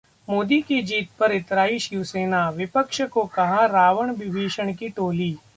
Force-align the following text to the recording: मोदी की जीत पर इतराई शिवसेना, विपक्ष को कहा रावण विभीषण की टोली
मोदी 0.27 0.59
की 0.61 0.81
जीत 0.83 1.09
पर 1.19 1.31
इतराई 1.31 1.77
शिवसेना, 1.79 2.49
विपक्ष 2.51 3.01
को 3.11 3.25
कहा 3.35 3.65
रावण 3.67 4.11
विभीषण 4.15 4.73
की 4.73 4.89
टोली 4.89 5.31